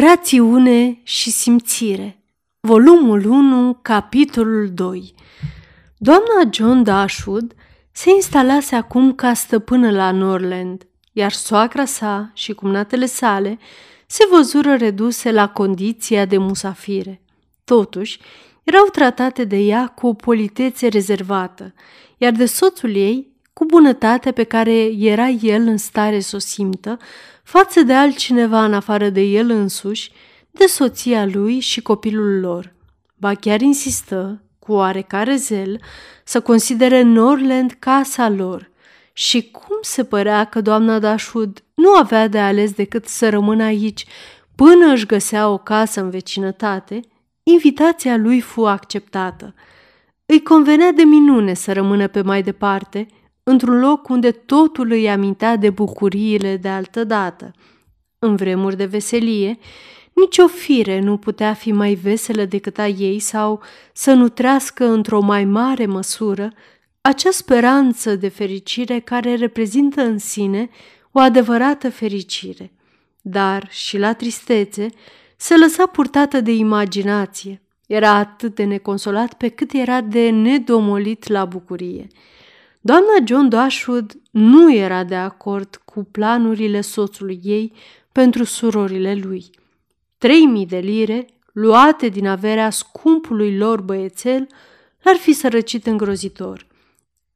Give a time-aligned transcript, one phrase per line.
[0.00, 2.22] Rațiune și simțire
[2.60, 5.14] Volumul 1, capitolul 2
[5.98, 7.54] Doamna John Dashwood
[7.90, 13.58] se instalase acum ca stăpână la Norland, iar soacra sa și cumnatele sale
[14.06, 17.22] se văzură reduse la condiția de musafire.
[17.64, 18.20] Totuși,
[18.62, 21.74] erau tratate de ea cu o politețe rezervată,
[22.16, 26.98] iar de soțul ei cu bunătatea pe care era el în stare să o simtă,
[27.42, 30.12] față de altcineva în afară de el însuși,
[30.50, 32.74] de soția lui și copilul lor.
[33.16, 35.80] Ba chiar insistă, cu oarecare zel,
[36.24, 38.70] să considere Norland casa lor
[39.12, 44.04] și cum se părea că doamna Dashwood nu avea de ales decât să rămână aici
[44.54, 47.00] până își găsea o casă în vecinătate,
[47.42, 49.54] invitația lui fu acceptată.
[50.26, 53.06] Îi convenea de minune să rămână pe mai departe–
[53.42, 57.50] într-un loc unde totul îi amintea de bucuriile de altădată.
[58.18, 59.58] În vremuri de veselie,
[60.12, 65.20] nici o fire nu putea fi mai veselă decât a ei sau să nutrească într-o
[65.20, 66.52] mai mare măsură
[67.00, 70.68] acea speranță de fericire care reprezintă în sine
[71.12, 72.72] o adevărată fericire.
[73.20, 74.86] Dar și la tristețe
[75.36, 77.62] se lăsa purtată de imaginație.
[77.86, 82.06] Era atât de neconsolat pe cât era de nedomolit la bucurie–
[82.84, 87.72] Doamna John Dashwood nu era de acord cu planurile soțului ei
[88.12, 89.50] pentru surorile lui.
[90.18, 94.46] Trei mii de lire, luate din averea scumpului lor băiețel,
[95.02, 96.66] l-ar fi sărăcit îngrozitor.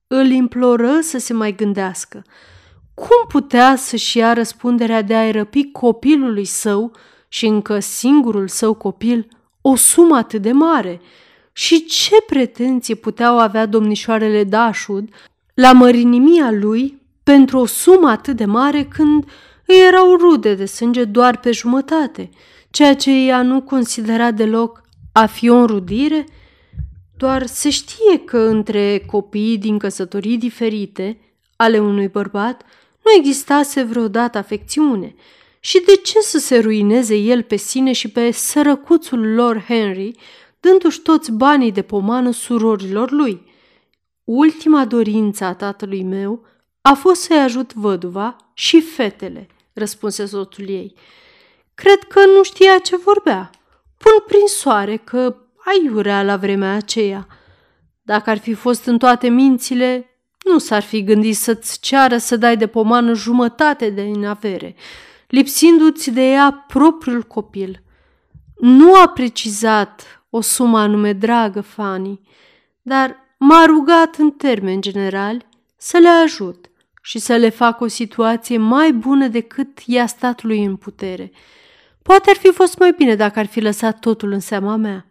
[0.07, 2.25] Îl imploră să se mai gândească.
[2.95, 6.93] Cum putea să-și ia răspunderea de a-i răpi copilului său
[7.29, 9.29] și încă singurul său copil
[9.61, 11.01] o sumă atât de mare?
[11.53, 15.09] Și ce pretenție puteau avea domnișoarele Dashwood
[15.57, 19.25] la mărinimia lui pentru o sumă atât de mare când
[19.67, 22.31] îi erau rude de sânge doar pe jumătate,
[22.71, 26.25] ceea ce ea nu considera deloc a fi o înrudire,
[27.17, 31.19] doar se știe că între copiii din căsătorii diferite
[31.56, 32.62] ale unui bărbat
[33.05, 35.15] nu existase vreodată afecțiune.
[35.61, 40.12] Și de ce să se ruineze el pe sine și pe sărăcuțul lor Henry,
[40.61, 43.41] dându-și toți banii de pomană surorilor lui–
[44.26, 46.44] Ultima dorință a tatălui meu
[46.81, 50.94] a fost să-i ajut văduva și fetele, răspunse soțul ei.
[51.75, 53.50] Cred că nu știa ce vorbea.
[53.98, 57.26] Pun prin soare că aiurea la vremea aceea.
[58.03, 60.10] Dacă ar fi fost în toate mințile,
[60.44, 64.75] nu s-ar fi gândit să-ți ceară să dai de pomană jumătate de avere,
[65.28, 67.82] lipsindu-ți de ea propriul copil.
[68.56, 72.20] Nu a precizat o sumă anume dragă, Fanny,
[72.82, 76.71] dar m-a rugat în termeni generali să le ajut
[77.03, 81.33] și să le fac o situație mai bună decât ea statului în putere.
[82.03, 85.07] Poate ar fi fost mai bine dacă ar fi lăsat totul în seama mea.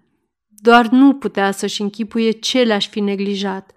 [0.47, 3.71] Doar nu putea să-și închipuie ce le-aș fi neglijat.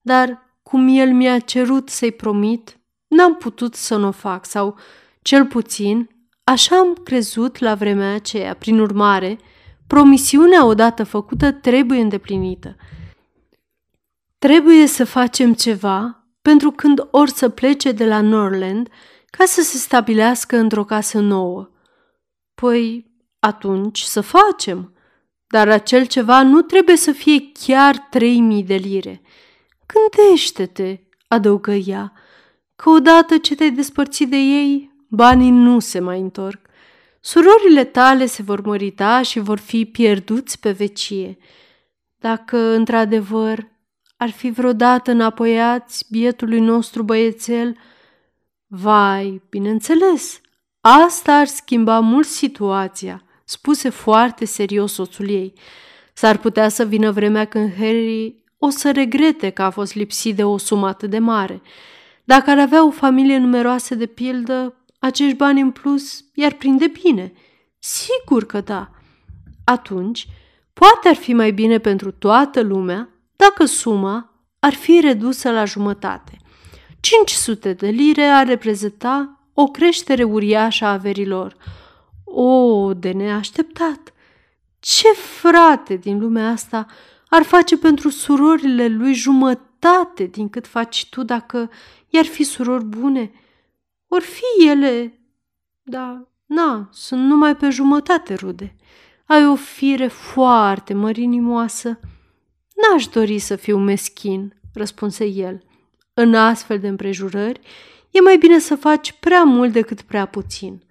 [0.00, 4.78] Dar cum el mi-a cerut să-i promit, n-am putut să nu o fac sau,
[5.22, 6.10] cel puțin,
[6.44, 8.54] așa am crezut la vremea aceea.
[8.54, 9.38] Prin urmare,
[9.86, 12.76] promisiunea odată făcută trebuie îndeplinită–
[14.44, 18.88] Trebuie să facem ceva pentru când or să plece de la Norland
[19.30, 21.70] ca să se stabilească într-o casă nouă.
[22.54, 24.94] Păi, atunci să facem.
[25.46, 29.22] Dar acel ceva nu trebuie să fie chiar trei mii de lire.
[29.86, 32.12] Gândește-te, adăugă ea,
[32.76, 36.60] că odată ce te-ai despărțit de ei, banii nu se mai întorc.
[37.20, 41.38] Surorile tale se vor mărita și vor fi pierduți pe vecie.
[42.16, 43.72] Dacă, într-adevăr,
[44.24, 47.76] ar fi vreodată înapoiați bietului nostru băiețel?
[48.66, 50.40] Vai, bineînțeles,
[50.80, 55.52] asta ar schimba mult situația, spuse foarte serios soțul ei.
[56.12, 60.44] S-ar putea să vină vremea când Harry o să regrete că a fost lipsit de
[60.44, 61.62] o sumă atât de mare.
[62.24, 67.32] Dacă ar avea o familie numeroasă de pildă, acești bani în plus i-ar prinde bine.
[67.78, 68.90] Sigur că da.
[69.64, 70.26] Atunci,
[70.72, 76.36] poate ar fi mai bine pentru toată lumea dacă suma ar fi redusă la jumătate.
[77.00, 81.56] 500 de lire ar reprezenta o creștere uriașă a averilor.
[82.24, 84.12] O, de neașteptat!
[84.80, 86.86] Ce frate din lumea asta
[87.28, 91.70] ar face pentru surorile lui jumătate din cât faci tu dacă
[92.08, 93.32] i-ar fi surori bune?
[94.08, 95.18] Or fi ele,
[95.82, 98.76] da, na, sunt numai pe jumătate rude.
[99.26, 101.98] Ai o fire foarte mărinimoasă.
[102.74, 105.62] N-aș dori să fiu meschin, răspunse el.
[106.14, 107.60] În astfel de împrejurări,
[108.10, 110.82] e mai bine să faci prea mult decât prea puțin.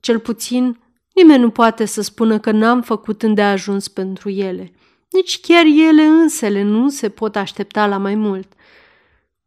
[0.00, 0.78] Cel puțin
[1.14, 4.72] Nimeni nu poate să spună că n-am făcut îndeajuns pentru ele.
[5.10, 8.52] Nici chiar ele însele nu se pot aștepta la mai mult.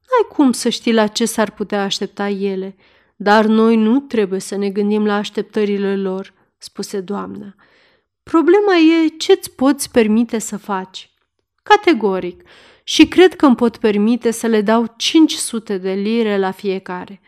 [0.08, 2.76] N-ai cum să știi la ce s-ar putea aștepta ele,
[3.16, 7.56] dar noi nu trebuie să ne gândim la așteptările lor, spuse doamna.
[8.24, 11.12] Problema e ce-ți poți permite să faci.
[11.68, 12.42] Categoric.
[12.84, 17.22] Și cred că îmi pot permite să le dau 500 de lire la fiecare.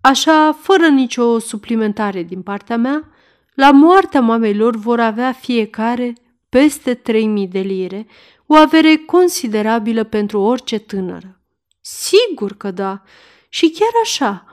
[0.00, 3.08] Așa, fără nicio suplimentare din partea mea,
[3.54, 6.12] la moartea mamei lor vor avea fiecare
[6.48, 8.06] peste 3000 de lire,
[8.46, 11.40] o avere considerabilă pentru orice tânără.
[11.80, 13.02] Sigur că da.
[13.48, 14.44] Și chiar așa,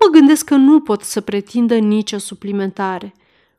[0.00, 3.14] mă gândesc că nu pot să pretindă nicio suplimentare.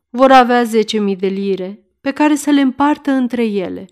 [0.10, 0.70] Vor avea 10.000
[1.18, 3.86] de lire, pe care să le împartă între ele.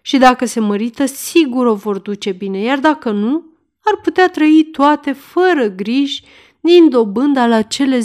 [0.00, 3.44] Și dacă se mărită, sigur o vor duce bine, iar dacă nu,
[3.84, 6.24] ar putea trăi toate fără griji
[6.60, 8.02] din dobânda la cele 10.000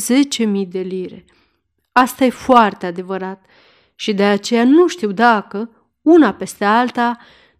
[0.68, 1.25] de lire.
[1.92, 3.45] Asta e foarte adevărat
[3.95, 5.69] și de aceea nu știu dacă,
[6.01, 7.06] una peste alta,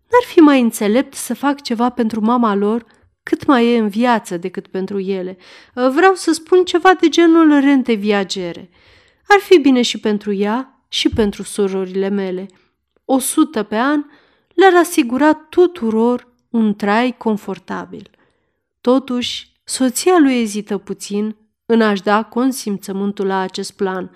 [0.10, 2.86] n-ar fi mai înțelept să fac ceva pentru mama lor
[3.24, 5.38] cât mai e în viață decât pentru ele.
[5.74, 8.70] Vreau să spun ceva de genul rente viagere.
[9.28, 12.46] Ar fi bine și pentru ea și pentru surorile mele.
[13.06, 14.04] O sută pe an
[14.56, 18.10] le-ar asigura tuturor un trai confortabil.
[18.82, 21.36] Totuși, soția lui ezită puțin
[21.66, 24.12] în a-și da consimțământul la acest plan.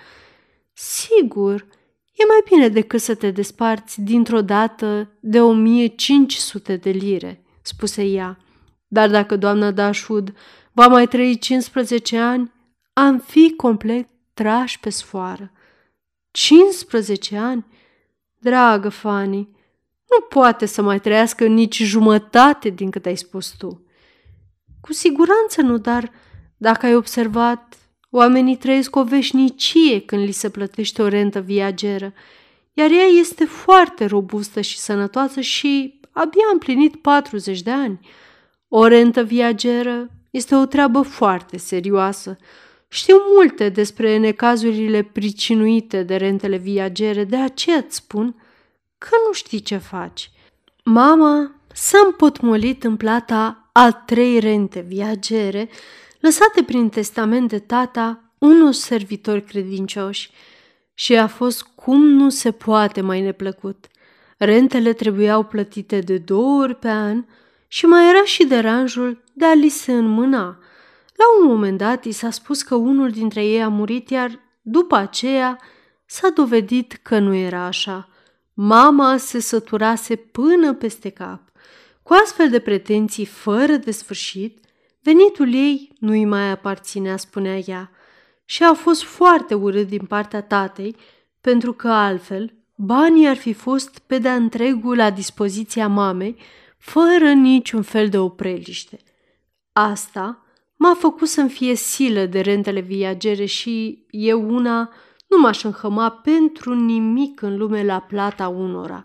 [0.74, 1.68] Sigur,
[2.13, 8.38] e mai bine decât să te desparți dintr-o dată de 1500 de lire, spuse ea.
[8.88, 10.33] Dar dacă doamna Dashwood
[10.71, 12.51] va mai trăi 15 ani,
[12.94, 15.51] am fi complet trași pe sfoară.
[16.31, 17.65] 15 ani?
[18.39, 19.50] Dragă Fanny,
[20.09, 23.83] nu poate să mai trăiască nici jumătate din cât ai spus tu.
[24.81, 26.11] Cu siguranță nu, dar
[26.57, 27.77] dacă ai observat,
[28.09, 32.13] oamenii trăiesc o veșnicie când li se plătește o rentă viageră,
[32.73, 38.00] iar ea este foarte robustă și sănătoasă și abia a împlinit 40 de ani.
[38.67, 42.38] O rentă viageră este o treabă foarte serioasă.
[42.88, 48.35] Știu multe despre necazurile pricinuite de rentele viagere, de aceea îți spun
[49.00, 50.31] că nu știi ce faci.
[50.84, 55.69] Mama s-a împotmolit în plata a trei rente viagere,
[56.19, 60.31] lăsate prin testament de tata unor servitori credincioși
[60.94, 63.88] și a fost cum nu se poate mai neplăcut.
[64.38, 67.25] Rentele trebuiau plătite de două ori pe an
[67.68, 70.60] și mai era și deranjul de a li se înmâna.
[71.16, 74.95] La un moment dat i s-a spus că unul dintre ei a murit, iar după
[74.95, 75.60] aceea
[76.06, 78.08] s-a dovedit că nu era așa.
[78.61, 81.41] Mama se săturase până peste cap.
[82.03, 84.65] Cu astfel de pretenții fără de sfârșit,
[85.01, 87.91] venitul ei nu-i mai aparținea, spunea ea,
[88.45, 90.95] și a fost foarte urât din partea tatei,
[91.41, 96.38] pentru că altfel banii ar fi fost pe de-a întregul la dispoziția mamei,
[96.77, 98.97] fără niciun fel de opreliște.
[99.71, 100.45] Asta
[100.75, 104.94] m-a făcut să-mi fie silă de rentele viagere și eu una
[105.30, 109.02] nu m-aș înhăma pentru nimic în lume la plata unora.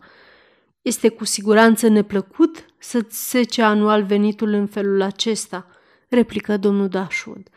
[0.82, 5.66] Este cu siguranță neplăcut să-ți sece anual venitul în felul acesta,
[6.08, 7.48] replică domnul Dashwood.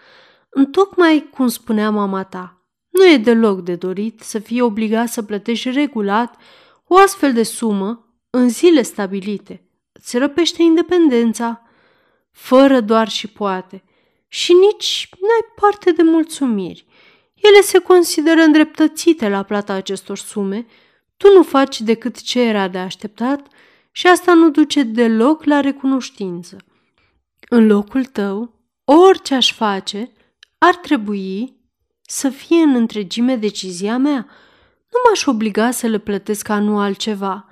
[0.50, 5.70] Întocmai cum spunea mama ta, nu e deloc de dorit să fii obligat să plătești
[5.70, 6.36] regulat
[6.88, 9.62] o astfel de sumă în zile stabilite–
[9.98, 11.62] îți răpește independența,
[12.32, 13.84] fără doar și poate,
[14.28, 16.86] și nici n-ai parte de mulțumiri.
[17.42, 20.66] Ele se consideră îndreptățite la plata acestor sume,
[21.18, 23.48] tu nu faci decât ce era de așteptat
[23.92, 26.58] și asta nu duce deloc la recunoștință.
[27.50, 28.54] În locul tău,
[28.84, 30.12] orice aș face,
[30.58, 31.56] ar trebui
[32.02, 34.28] să fie în întregime decizia mea.
[34.92, 37.46] Nu m-aș obliga să le plătesc anual ceva.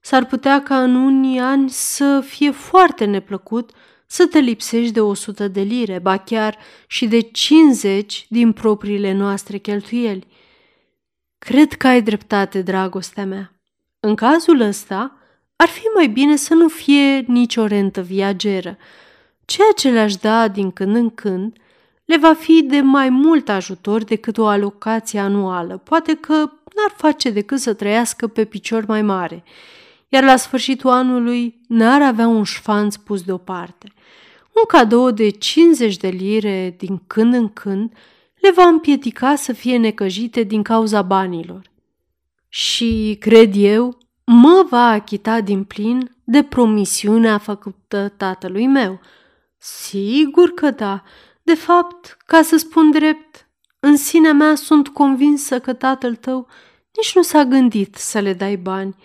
[0.00, 3.70] S-ar putea ca în unii ani să fie foarte neplăcut
[4.14, 9.58] să te lipsești de 100 de lire, ba chiar și de 50 din propriile noastre
[9.58, 10.26] cheltuieli.
[11.38, 13.52] Cred că ai dreptate, dragostea mea.
[14.00, 15.16] În cazul ăsta,
[15.56, 18.76] ar fi mai bine să nu fie nicio rentă viageră.
[19.44, 21.56] Ceea ce le-aș da din când în când
[22.04, 25.76] le va fi de mai mult ajutor decât o alocație anuală.
[25.76, 26.34] Poate că
[26.74, 29.44] n-ar face decât să trăiască pe picior mai mare–
[30.14, 33.92] iar la sfârșitul anului n-ar avea un șfanț pus deoparte.
[34.54, 37.92] Un cadou de 50 de lire din când în când
[38.40, 41.62] le va împiedica să fie necăjite din cauza banilor.
[42.48, 49.00] Și, cred eu, mă va achita din plin de promisiunea făcută tatălui meu.
[49.58, 51.02] Sigur că da.
[51.42, 53.48] De fapt, ca să spun drept,
[53.80, 56.46] În sinea mea sunt convinsă că tatăl tău
[56.96, 58.96] nici nu s-a gândit să le dai bani.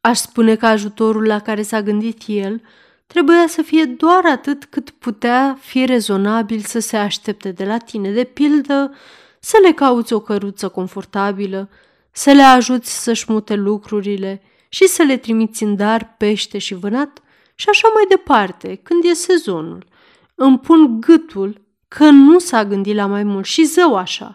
[0.00, 2.62] Aș spune că ajutorul la care s-a gândit el
[3.06, 8.10] trebuia să fie doar atât cât putea fi rezonabil să se aștepte de la tine,
[8.10, 8.94] de pildă
[9.40, 11.68] să le cauți o căruță confortabilă,
[12.12, 17.22] să le ajuți să-și mute lucrurile și să le trimiți în dar pește și vânat
[17.54, 19.86] și așa mai departe, când e sezonul.
[20.34, 24.34] Îmi pun gâtul că nu s-a gândit la mai mult și zău așa.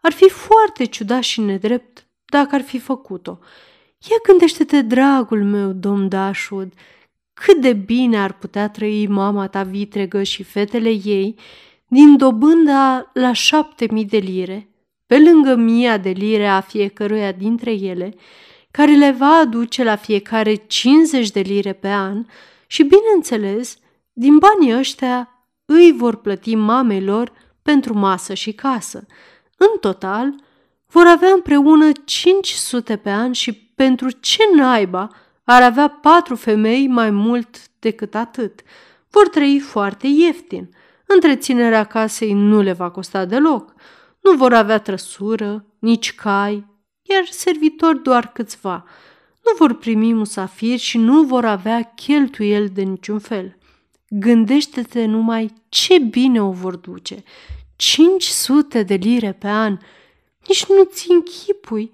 [0.00, 3.38] Ar fi foarte ciudat și nedrept dacă ar fi făcut-o.
[4.10, 6.72] Ia gândește-te, dragul meu, domn Dashwood,
[7.38, 11.34] cât de bine ar putea trăi mama ta vitregă și fetele ei
[11.86, 14.68] din dobânda la șapte mii de lire,
[15.06, 18.14] pe lângă mia de lire a fiecăruia dintre ele,
[18.70, 22.26] care le va aduce la fiecare 50 de lire pe an
[22.66, 23.78] și, bineînțeles,
[24.12, 25.28] din banii ăștia
[25.64, 29.06] îi vor plăti mamelor pentru masă și casă.
[29.56, 30.34] În total,
[30.86, 35.08] vor avea împreună 500 pe an și pentru ce naiba
[35.50, 38.60] ar avea patru femei mai mult decât atât.
[39.10, 40.70] Vor trăi foarte ieftin.
[41.06, 43.74] Întreținerea casei nu le va costa deloc.
[44.20, 46.66] Nu vor avea trăsură, nici cai,
[47.02, 48.84] iar servitori doar câțiva.
[49.44, 53.56] Nu vor primi musafiri și nu vor avea cheltuieli de niciun fel.
[54.08, 57.22] Gândește-te numai ce bine o vor duce.
[57.76, 59.78] 500 de lire pe an.
[60.48, 61.92] Nici nu ți închipui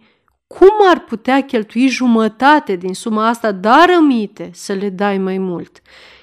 [0.59, 5.83] cum ar putea cheltui jumătate din suma asta, dar rămite să le dai mai mult.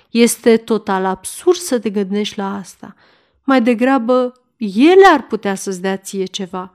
[0.09, 2.95] Este total absurd să te gândești la asta.
[3.43, 6.71] Mai degrabă, ele ar putea să-ți dea ție ceva.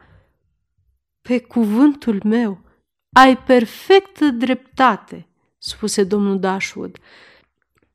[1.22, 2.60] Pe cuvântul meu,
[3.12, 5.26] ai perfectă dreptate,
[5.58, 6.98] spuse domnul Dashwood.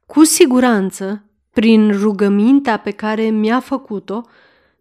[0.06, 4.22] Cu siguranță, prin rugămintea pe care mi-a făcut-o,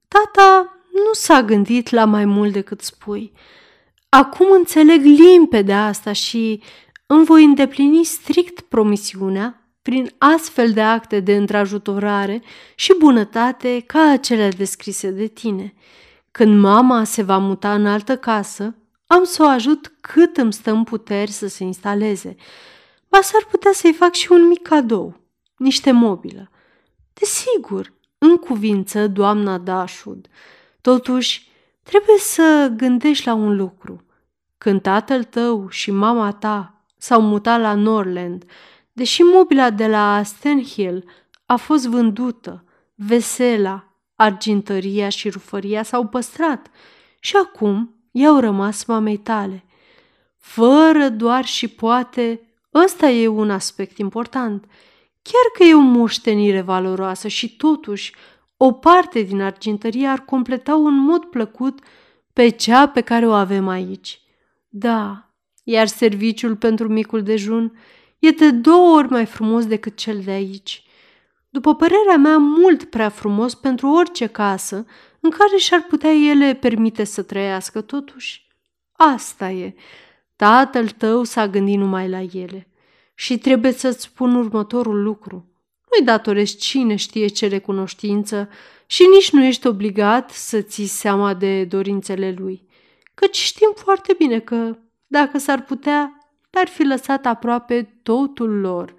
[0.09, 3.33] tata nu s-a gândit la mai mult decât spui.
[4.11, 6.63] Acum înțeleg limpede asta și
[7.07, 12.43] îmi voi îndeplini strict promisiunea prin astfel de acte de întrajutorare
[12.75, 15.75] și bunătate ca acelea descrise de tine.
[16.31, 18.75] Când mama se va muta în altă casă,
[19.07, 22.37] am să o ajut cât îmi stă în puteri să se instaleze.
[23.09, 25.21] Ba s-ar putea să-i fac și un mic cadou
[25.57, 26.51] niște mobilă.
[27.13, 30.27] Desigur, în cuvință, doamna Dashwood.
[30.81, 31.50] Totuși,
[31.91, 34.05] trebuie să gândești la un lucru.
[34.59, 38.45] Când tatăl tău și mama ta s-au mutat la Norland,
[38.93, 41.05] deși mobila de la Stenhill
[41.47, 43.85] a fost vândută, vesela,
[44.17, 46.71] argintăria și rufăria s-au păstrat
[47.21, 49.65] și acum i-au rămas mamei tale.
[50.39, 52.41] Fără doar și poate,
[52.75, 54.65] ăsta e un aspect important–
[55.23, 58.15] Chiar că e o moștenire valoroasă și totuși
[58.63, 61.79] o parte din argintărie ar completa un mod plăcut
[62.33, 64.21] pe cea pe care o avem aici.
[64.69, 65.31] Da,
[65.65, 67.79] iar serviciul pentru micul dejun
[68.19, 70.83] e de două ori mai frumos decât cel de aici.
[71.49, 74.87] După părerea mea, mult prea frumos pentru orice casă
[75.21, 78.47] în care și-ar putea ele permite să trăiască totuși.
[78.93, 79.75] Asta e.
[80.37, 82.69] Tatăl tău s-a gândit numai la ele.
[83.15, 85.50] Și trebuie să-ți spun următorul lucru.
[85.91, 88.49] Nu-i datorezi cine știe ce recunoștință
[88.87, 92.69] și nici nu ești obligat să ții seama de dorințele lui.
[93.15, 96.15] Căci știm foarte bine că, dacă s-ar putea,
[96.51, 98.95] ar fi lăsat aproape totul lor.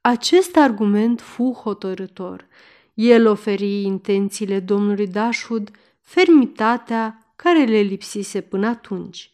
[0.00, 2.46] Acest argument fu hotărător.
[2.94, 5.70] El oferi intențiile domnului Dashwood
[6.00, 9.30] fermitatea care le lipsise până atunci.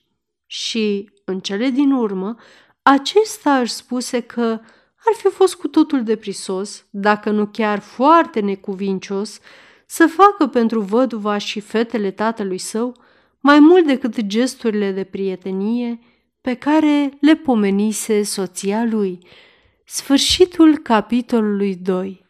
[0.46, 2.36] Și, în cele din urmă,
[2.82, 4.60] acesta își spuse că
[5.06, 9.38] ar fi fost cu totul deprisos, dacă nu chiar foarte necuvincios,
[9.86, 12.96] să facă pentru văduva și fetele tatălui său
[13.40, 15.98] mai mult decât gesturile de prietenie
[16.40, 19.18] pe care le pomenise soția lui.
[19.84, 22.21] Sfârșitul capitolului 2